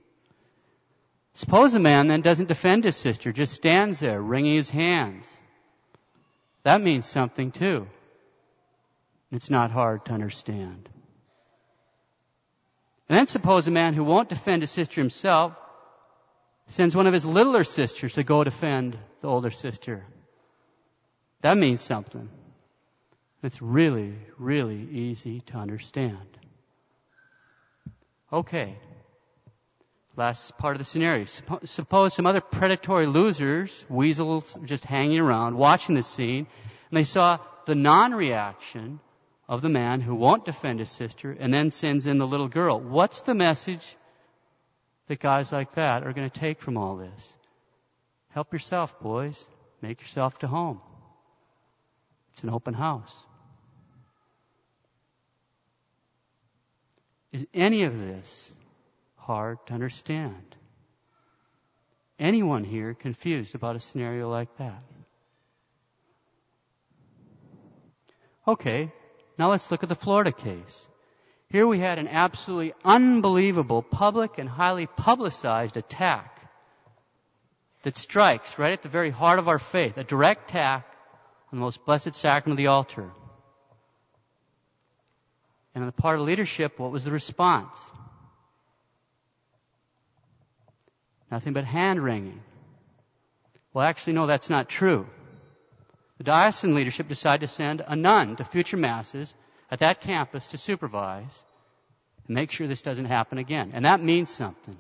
Suppose 1.34 1.76
a 1.76 1.80
man 1.80 2.08
then 2.08 2.22
doesn't 2.22 2.48
defend 2.48 2.84
his 2.84 2.96
sister, 2.96 3.32
just 3.32 3.54
stands 3.54 4.00
there 4.00 4.20
wringing 4.20 4.56
his 4.56 4.72
hands. 4.72 5.42
That 6.64 6.82
means 6.82 7.06
something 7.06 7.52
too. 7.52 7.88
It's 9.32 9.52
not 9.52 9.70
hard 9.70 10.06
to 10.06 10.14
understand. 10.14 10.90
And 13.08 13.18
then 13.18 13.28
suppose 13.28 13.68
a 13.68 13.72
man 13.72 13.94
who 13.94 14.04
won't 14.04 14.30
defend 14.30 14.64
his 14.64 14.72
sister 14.72 15.00
himself 15.00 15.54
sends 16.70 16.96
one 16.96 17.06
of 17.08 17.14
his 17.14 17.26
littler 17.26 17.64
sisters 17.64 18.14
to 18.14 18.24
go 18.24 18.44
defend 18.44 18.98
the 19.22 19.28
older 19.28 19.52
sister. 19.52 20.04
That 21.42 21.58
means 21.58 21.82
something. 21.82 22.30
It's 23.44 23.62
really, 23.62 24.16
really 24.38 24.88
easy 24.92 25.42
to 25.48 25.58
understand. 25.58 26.38
Okay. 28.34 28.76
Last 30.16 30.58
part 30.58 30.76
of 30.76 30.80
the 30.80 30.84
scenario. 30.84 31.26
Suppose 31.26 32.14
some 32.14 32.26
other 32.26 32.42
predatory 32.42 33.06
losers, 33.06 33.86
weasels 33.88 34.58
just 34.66 34.84
hanging 34.84 35.20
around, 35.20 35.56
watching 35.56 35.94
the 35.94 36.02
scene, 36.02 36.48
and 36.90 36.98
they 36.98 37.04
saw 37.04 37.38
the 37.66 37.76
non-reaction 37.76 39.00
of 39.48 39.62
the 39.62 39.70
man 39.70 40.02
who 40.02 40.16
won't 40.16 40.44
defend 40.44 40.80
his 40.80 40.90
sister 40.90 41.32
and 41.40 41.54
then 41.54 41.70
sends 41.70 42.08
in 42.08 42.18
the 42.18 42.28
little 42.28 42.48
girl. 42.48 42.80
What's 42.80 43.22
the 43.22 43.36
message 43.36 43.96
that 45.08 45.20
guys 45.20 45.52
like 45.54 45.74
that 45.74 46.04
are 46.04 46.14
going 46.14 46.30
to 46.30 46.40
take 46.40 46.60
from 46.60 46.78
all 46.78 46.98
this? 46.98 47.38
Help 48.30 48.52
yourself, 48.52 49.00
boys. 49.00 49.48
Make 49.82 50.02
yourself 50.02 50.40
to 50.40 50.48
home. 50.48 50.82
It's 52.34 52.44
an 52.44 52.50
open 52.50 52.74
house. 52.74 53.16
Is 57.32 57.46
any 57.54 57.84
of 57.84 57.98
this 57.98 58.52
hard 59.16 59.58
to 59.68 59.74
understand? 59.74 60.56
Anyone 62.20 62.64
here 62.64 62.94
confused 62.94 63.54
about 63.54 63.76
a 63.76 63.80
scenario 63.80 64.30
like 64.30 64.56
that? 64.58 64.82
Okay, 68.48 68.92
now 69.38 69.52
let's 69.52 69.70
look 69.70 69.84
at 69.84 69.90
the 69.90 69.96
Florida 69.96 70.32
case. 70.32 70.88
Here 71.50 71.68
we 71.68 71.80
had 71.80 72.00
an 72.00 72.08
absolutely 72.08 72.74
unbelievable 72.84 73.82
public 73.82 74.38
and 74.38 74.50
highly 74.50 74.88
publicized 74.88 75.78
attack 75.78 76.42
that 77.84 77.98
strikes 77.98 78.58
right 78.58 78.74
at 78.74 78.82
the 78.82 78.90
very 78.90 79.12
heart 79.12 79.40
of 79.40 79.48
our 79.48 79.60
faith, 79.60 79.98
a 79.98 80.04
direct 80.04 80.50
attack 80.50 80.86
on 81.52 81.60
the 81.60 81.64
most 81.64 81.86
blessed 81.86 82.14
sacrament 82.14 82.60
of 82.60 82.64
the 82.64 82.68
altar. 82.68 83.10
And 85.78 85.84
on 85.84 85.90
the 85.90 86.02
part 86.02 86.20
of 86.20 86.26
leadership, 86.26 86.80
what 86.80 86.92
was 86.92 87.04
the 87.04 87.12
response? 87.12 87.92
Nothing 91.30 91.54
but 91.54 91.66
hand 91.66 92.02
wringing. 92.02 92.42
Well, 93.76 93.86
actually, 93.86 94.14
no, 94.14 94.26
that's 94.26 94.50
not 94.50 94.70
true. 94.70 95.06
The 96.18 96.24
diocesan 96.24 96.74
leadership 96.74 97.08
decided 97.08 97.42
to 97.42 97.48
send 97.48 97.84
a 97.86 97.96
nun 97.96 98.38
to 98.38 98.44
future 98.44 98.76
masses 98.76 99.36
at 99.70 99.78
that 99.82 100.02
campus 100.02 100.48
to 100.48 100.58
supervise 100.58 101.44
and 102.26 102.34
make 102.34 102.50
sure 102.50 102.66
this 102.66 102.82
doesn't 102.82 103.06
happen 103.06 103.38
again. 103.38 103.70
And 103.76 103.86
that 103.86 104.02
means 104.02 104.32
something. 104.32 104.80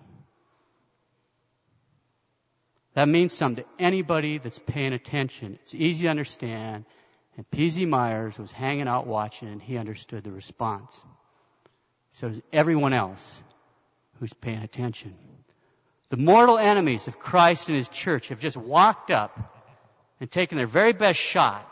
That 2.95 3.07
means 3.07 3.33
something 3.33 3.63
to 3.63 3.69
anybody 3.77 4.39
that's 4.39 4.57
paying 4.57 4.93
attention. 4.93 5.59
It's 5.61 5.75
easy 5.75 6.05
to 6.05 6.09
understand. 6.09 6.85
And 7.37 7.49
P.Z. 7.49 7.85
Myers 7.85 8.37
was 8.37 8.51
hanging 8.51 8.87
out 8.87 9.05
watching 9.05 9.47
and 9.47 9.61
he 9.61 9.77
understood 9.77 10.23
the 10.23 10.31
response. 10.31 11.05
So 12.11 12.29
does 12.29 12.41
everyone 12.51 12.93
else 12.93 13.43
who's 14.19 14.33
paying 14.33 14.63
attention. 14.63 15.15
The 16.09 16.17
mortal 16.17 16.57
enemies 16.57 17.07
of 17.07 17.19
Christ 17.19 17.67
and 17.67 17.77
His 17.77 17.87
church 17.87 18.29
have 18.29 18.39
just 18.39 18.57
walked 18.57 19.11
up 19.11 19.37
and 20.19 20.31
taken 20.31 20.57
their 20.57 20.67
very 20.67 20.93
best 20.93 21.19
shot 21.19 21.69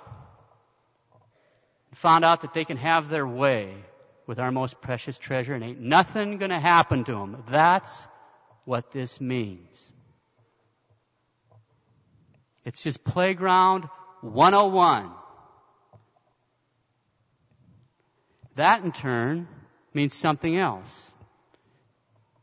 and 1.89 1.97
found 1.97 2.25
out 2.25 2.41
that 2.41 2.53
they 2.53 2.65
can 2.65 2.77
have 2.77 3.09
their 3.09 3.25
way 3.25 3.73
with 4.27 4.39
our 4.39 4.51
most 4.51 4.81
precious 4.81 5.17
treasure 5.17 5.53
and 5.53 5.63
ain't 5.63 5.79
nothing 5.79 6.37
gonna 6.37 6.59
happen 6.59 7.03
to 7.05 7.13
them. 7.13 7.43
That's 7.49 8.07
what 8.65 8.91
this 8.91 9.21
means. 9.21 9.91
It's 12.65 12.83
just 12.83 13.03
playground 13.03 13.85
101. 14.21 15.11
That 18.55 18.83
in 18.83 18.91
turn 18.91 19.47
means 19.93 20.15
something 20.15 20.57
else. 20.57 21.11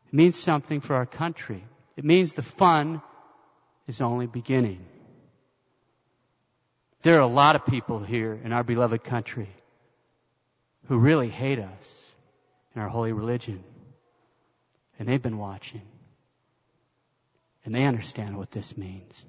It 0.09 0.15
means 0.15 0.39
something 0.39 0.81
for 0.81 0.95
our 0.95 1.07
country. 1.07 1.65
It 1.97 2.05
means 2.05 2.33
the 2.33 2.43
fun 2.43 3.03
is 3.87 4.01
only 4.01 4.27
beginning. 4.27 4.85
There 7.03 7.17
are 7.17 7.21
a 7.21 7.27
lot 7.27 7.57
of 7.57 7.67
people 7.67 7.99
here 7.99 8.39
in 8.45 8.53
our 8.53 8.63
beloved 8.63 9.03
country 9.03 9.49
who 10.89 10.99
really 10.99 11.29
hate 11.29 11.59
us 11.59 12.05
and 12.75 12.83
our 12.83 12.89
holy 12.89 13.13
religion. 13.13 13.65
And 14.99 15.09
they've 15.09 15.23
been 15.23 15.39
watching. 15.39 15.83
And 17.65 17.75
they 17.75 17.85
understand 17.85 18.37
what 18.37 18.51
this 18.51 18.77
means. 18.77 19.25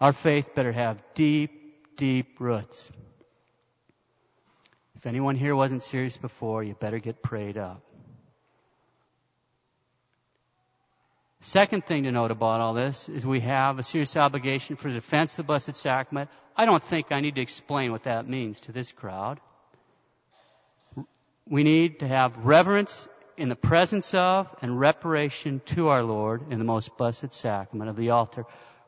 Our 0.00 0.12
faith 0.12 0.54
better 0.54 0.72
have 0.72 1.02
deep, 1.14 1.96
deep 1.96 2.40
roots. 2.40 2.90
If 4.98 5.06
anyone 5.06 5.36
here 5.36 5.54
wasn't 5.54 5.84
serious 5.84 6.16
before, 6.16 6.64
you 6.64 6.74
better 6.74 6.98
get 6.98 7.22
prayed 7.22 7.56
up. 7.56 7.82
Second 11.40 11.86
thing 11.86 12.02
to 12.02 12.10
note 12.10 12.32
about 12.32 12.60
all 12.60 12.74
this 12.74 13.08
is 13.08 13.24
we 13.24 13.38
have 13.40 13.78
a 13.78 13.84
serious 13.84 14.16
obligation 14.16 14.74
for 14.74 14.88
the 14.88 14.94
defense 14.94 15.38
of 15.38 15.44
the 15.44 15.46
Blessed 15.46 15.76
Sacrament. 15.76 16.28
I 16.56 16.64
don't 16.64 16.82
think 16.82 17.12
I 17.12 17.20
need 17.20 17.36
to 17.36 17.40
explain 17.40 17.92
what 17.92 18.02
that 18.02 18.28
means 18.28 18.60
to 18.62 18.72
this 18.72 18.90
crowd. 18.90 19.38
We 21.46 21.62
need 21.62 22.00
to 22.00 22.08
have 22.08 22.36
reverence 22.38 23.06
in 23.36 23.48
the 23.48 23.56
presence 23.56 24.14
of 24.14 24.52
and 24.60 24.80
reparation 24.80 25.62
to 25.66 25.88
our 25.88 26.02
Lord 26.02 26.50
in 26.50 26.58
the 26.58 26.64
most 26.64 26.96
blessed 26.98 27.32
sacrament 27.32 27.88
of 27.88 27.94
the 27.94 28.10
altar. 28.10 28.46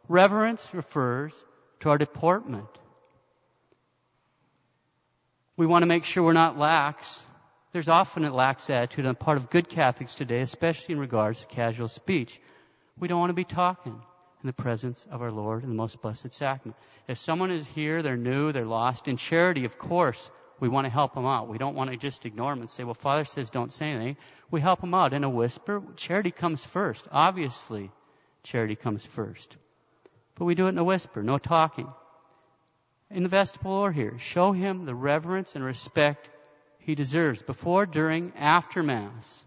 Reverence 0.08 0.74
refers 0.74 1.32
to 1.80 1.90
our 1.90 1.98
deportment. 1.98 2.66
We 5.60 5.66
want 5.66 5.82
to 5.82 5.86
make 5.86 6.04
sure 6.04 6.22
we're 6.22 6.32
not 6.32 6.56
lax. 6.56 7.22
There's 7.72 7.90
often 7.90 8.24
a 8.24 8.32
lax 8.32 8.70
attitude 8.70 9.04
on 9.04 9.14
part 9.14 9.36
of 9.36 9.50
good 9.50 9.68
Catholics 9.68 10.14
today, 10.14 10.40
especially 10.40 10.94
in 10.94 10.98
regards 10.98 11.42
to 11.42 11.46
casual 11.48 11.88
speech. 11.88 12.40
We 12.98 13.08
don't 13.08 13.20
want 13.20 13.28
to 13.28 13.34
be 13.34 13.44
talking 13.44 13.92
in 13.92 14.46
the 14.46 14.54
presence 14.54 15.04
of 15.10 15.20
our 15.20 15.30
Lord 15.30 15.62
in 15.62 15.68
the 15.68 15.74
most 15.74 16.00
blessed 16.00 16.32
sacrament. 16.32 16.78
If 17.08 17.18
someone 17.18 17.50
is 17.50 17.66
here, 17.66 18.02
they're 18.02 18.16
new, 18.16 18.52
they're 18.52 18.64
lost, 18.64 19.06
in 19.06 19.18
charity, 19.18 19.66
of 19.66 19.76
course, 19.78 20.30
we 20.60 20.70
want 20.70 20.86
to 20.86 20.90
help 20.90 21.12
them 21.12 21.26
out. 21.26 21.48
We 21.48 21.58
don't 21.58 21.76
want 21.76 21.90
to 21.90 21.98
just 21.98 22.24
ignore 22.24 22.52
them 22.52 22.62
and 22.62 22.70
say, 22.70 22.84
well, 22.84 22.94
Father 22.94 23.26
says 23.26 23.50
don't 23.50 23.70
say 23.70 23.90
anything. 23.90 24.16
We 24.50 24.62
help 24.62 24.80
them 24.80 24.94
out 24.94 25.12
in 25.12 25.24
a 25.24 25.28
whisper. 25.28 25.82
Charity 25.94 26.30
comes 26.30 26.64
first. 26.64 27.06
Obviously, 27.12 27.90
charity 28.44 28.76
comes 28.76 29.04
first. 29.04 29.58
But 30.36 30.46
we 30.46 30.54
do 30.54 30.68
it 30.68 30.70
in 30.70 30.78
a 30.78 30.84
whisper, 30.84 31.22
no 31.22 31.36
talking. 31.36 31.92
In 33.10 33.24
the 33.24 33.28
vestibule 33.28 33.72
or 33.72 33.92
here, 33.92 34.18
show 34.18 34.52
him 34.52 34.84
the 34.84 34.94
reverence 34.94 35.56
and 35.56 35.64
respect 35.64 36.28
he 36.78 36.94
deserves 36.94 37.42
before, 37.42 37.84
during, 37.84 38.32
after 38.36 38.82
Mass. 38.82 39.42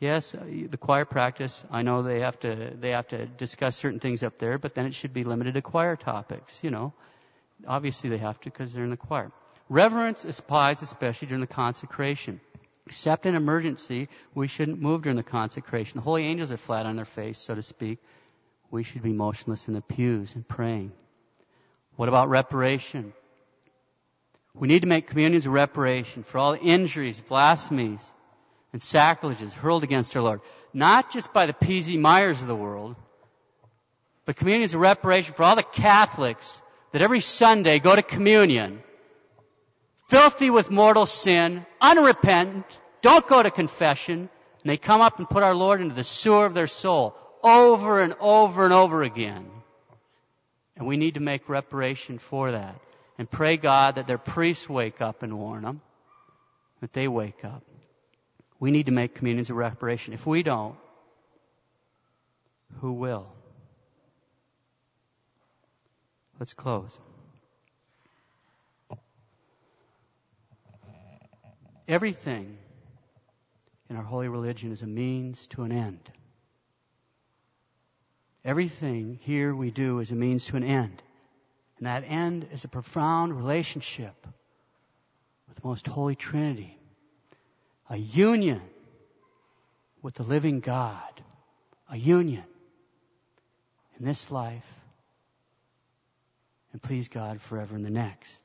Yes, 0.00 0.34
uh, 0.34 0.44
the 0.68 0.76
choir 0.76 1.04
practice, 1.04 1.64
I 1.70 1.82
know 1.82 2.02
they 2.02 2.20
have 2.20 2.38
to, 2.40 2.72
they 2.78 2.90
have 2.90 3.06
to 3.08 3.26
discuss 3.26 3.76
certain 3.76 4.00
things 4.00 4.22
up 4.22 4.38
there, 4.38 4.58
but 4.58 4.74
then 4.74 4.86
it 4.86 4.94
should 4.94 5.12
be 5.12 5.24
limited 5.24 5.54
to 5.54 5.62
choir 5.62 5.94
topics, 5.94 6.64
you 6.64 6.70
know. 6.70 6.92
Obviously 7.66 8.10
they 8.10 8.18
have 8.18 8.40
to 8.40 8.50
because 8.50 8.72
they're 8.72 8.84
in 8.84 8.90
the 8.90 8.96
choir. 8.96 9.30
Reverence 9.68 10.24
applies 10.24 10.82
especially 10.82 11.28
during 11.28 11.42
the 11.42 11.46
consecration. 11.46 12.40
Except 12.86 13.24
in 13.24 13.36
emergency, 13.36 14.08
we 14.34 14.48
shouldn't 14.48 14.80
move 14.80 15.02
during 15.02 15.16
the 15.16 15.22
consecration. 15.22 15.98
The 15.98 16.02
holy 16.02 16.24
angels 16.24 16.50
are 16.50 16.56
flat 16.56 16.86
on 16.86 16.96
their 16.96 17.04
face, 17.04 17.38
so 17.38 17.54
to 17.54 17.62
speak. 17.62 17.98
We 18.70 18.82
should 18.82 19.02
be 19.02 19.12
motionless 19.12 19.68
in 19.68 19.74
the 19.74 19.80
pews 19.80 20.34
and 20.34 20.48
praying. 20.48 20.92
What 22.00 22.08
about 22.08 22.30
reparation? 22.30 23.12
We 24.54 24.68
need 24.68 24.80
to 24.80 24.88
make 24.88 25.08
communions 25.08 25.44
of 25.44 25.52
reparation 25.52 26.22
for 26.22 26.38
all 26.38 26.52
the 26.52 26.58
injuries, 26.58 27.20
blasphemies, 27.20 28.00
and 28.72 28.82
sacrileges 28.82 29.52
hurled 29.52 29.84
against 29.84 30.16
our 30.16 30.22
Lord. 30.22 30.40
Not 30.72 31.10
just 31.10 31.34
by 31.34 31.44
the 31.44 31.52
P.Z. 31.52 31.98
Myers 31.98 32.40
of 32.40 32.48
the 32.48 32.56
world, 32.56 32.96
but 34.24 34.36
communions 34.36 34.72
of 34.72 34.80
reparation 34.80 35.34
for 35.34 35.42
all 35.42 35.56
the 35.56 35.62
Catholics 35.62 36.62
that 36.92 37.02
every 37.02 37.20
Sunday 37.20 37.80
go 37.80 37.94
to 37.94 38.02
communion, 38.02 38.82
filthy 40.08 40.48
with 40.48 40.70
mortal 40.70 41.04
sin, 41.04 41.66
unrepentant, 41.82 42.64
don't 43.02 43.26
go 43.26 43.42
to 43.42 43.50
confession, 43.50 44.20
and 44.20 44.64
they 44.64 44.78
come 44.78 45.02
up 45.02 45.18
and 45.18 45.28
put 45.28 45.42
our 45.42 45.54
Lord 45.54 45.82
into 45.82 45.94
the 45.94 46.02
sewer 46.02 46.46
of 46.46 46.54
their 46.54 46.66
soul 46.66 47.14
over 47.42 48.00
and 48.00 48.14
over 48.20 48.64
and 48.64 48.72
over 48.72 49.02
again. 49.02 49.50
And 50.76 50.86
we 50.86 50.96
need 50.96 51.14
to 51.14 51.20
make 51.20 51.48
reparation 51.48 52.18
for 52.18 52.52
that. 52.52 52.80
And 53.18 53.30
pray 53.30 53.56
God 53.56 53.96
that 53.96 54.06
their 54.06 54.18
priests 54.18 54.68
wake 54.68 55.00
up 55.00 55.22
and 55.22 55.36
warn 55.38 55.62
them, 55.62 55.82
that 56.80 56.92
they 56.92 57.06
wake 57.06 57.44
up. 57.44 57.62
We 58.58 58.70
need 58.70 58.86
to 58.86 58.92
make 58.92 59.14
communions 59.14 59.50
of 59.50 59.56
reparation. 59.56 60.14
If 60.14 60.26
we 60.26 60.42
don't, 60.42 60.76
who 62.80 62.92
will? 62.92 63.26
Let's 66.38 66.54
close. 66.54 66.98
Everything 71.86 72.56
in 73.90 73.96
our 73.96 74.02
holy 74.02 74.28
religion 74.28 74.72
is 74.72 74.82
a 74.82 74.86
means 74.86 75.46
to 75.48 75.64
an 75.64 75.72
end. 75.72 76.10
Everything 78.44 79.18
here 79.22 79.54
we 79.54 79.70
do 79.70 80.00
is 80.00 80.10
a 80.10 80.14
means 80.14 80.46
to 80.46 80.56
an 80.56 80.64
end. 80.64 81.02
And 81.78 81.86
that 81.86 82.04
end 82.06 82.48
is 82.52 82.64
a 82.64 82.68
profound 82.68 83.36
relationship 83.36 84.26
with 85.48 85.60
the 85.60 85.66
most 85.66 85.86
holy 85.86 86.14
Trinity 86.14 86.76
a 87.90 87.96
union 87.96 88.62
with 90.00 90.14
the 90.14 90.22
living 90.22 90.60
God, 90.60 91.20
a 91.90 91.96
union 91.96 92.44
in 93.98 94.04
this 94.04 94.30
life, 94.30 94.66
and 96.72 96.80
please 96.80 97.08
God 97.08 97.40
forever 97.40 97.74
in 97.74 97.82
the 97.82 97.90
next. 97.90 98.40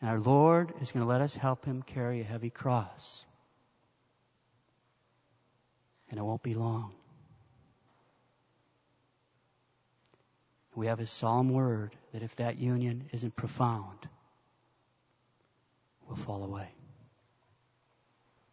And 0.00 0.08
our 0.08 0.18
Lord 0.18 0.72
is 0.80 0.90
going 0.90 1.04
to 1.04 1.08
let 1.08 1.20
us 1.20 1.36
help 1.36 1.66
him 1.66 1.82
carry 1.82 2.22
a 2.22 2.24
heavy 2.24 2.50
cross. 2.50 3.26
And 6.10 6.18
it 6.18 6.22
won't 6.22 6.42
be 6.42 6.54
long. 6.54 6.94
We 10.74 10.86
have 10.86 10.98
his 10.98 11.10
solemn 11.10 11.50
word 11.50 11.96
that 12.12 12.22
if 12.22 12.36
that 12.36 12.58
union 12.58 13.08
isn't 13.12 13.34
profound, 13.34 14.08
will 16.08 16.16
fall 16.16 16.44
away. 16.44 16.68